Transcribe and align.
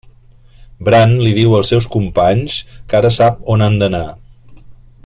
Bran 0.87 1.13
li 1.25 1.33
diu 1.39 1.53
als 1.57 1.71
seus 1.73 1.89
companys 1.97 2.57
que 2.71 2.99
ara 3.01 3.13
sap 3.21 3.39
on 3.57 3.67
han 3.67 3.79
d'anar. 3.85 4.05